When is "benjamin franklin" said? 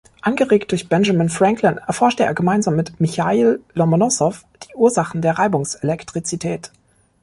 0.89-1.77